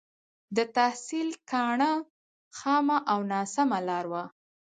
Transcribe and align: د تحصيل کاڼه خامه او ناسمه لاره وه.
د 0.55 0.57
تحصيل 0.75 1.29
کاڼه 1.51 1.91
خامه 2.57 2.97
او 3.11 3.19
ناسمه 3.31 3.79
لاره 3.89 4.09
وه. 4.11 4.23